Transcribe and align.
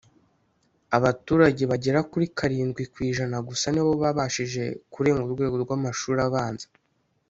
abaturage 0.97 1.63
bagera 1.71 1.99
kuri 2.11 2.25
karindwi 2.37 2.83
ku 2.93 2.97
ijana 3.09 3.37
gusa 3.47 3.67
ni 3.71 3.81
bo 3.85 3.91
babashije 4.03 4.63
kurenga 4.93 5.23
urwego 5.27 5.55
rw'amashuri 5.63 6.21
abanza, 6.27 6.67